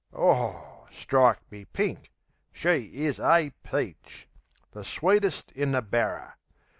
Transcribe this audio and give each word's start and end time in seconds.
Oh, 0.13 0.87
strike 0.91 1.41
me 1.51 1.65
pink! 1.65 2.09
She 2.51 2.89
is 3.05 3.19
a 3.19 3.51
peach! 3.61 4.27
The 4.71 4.83
sweetest 4.83 5.51
in 5.51 5.73
the 5.73 5.83
barrer! 5.83 6.37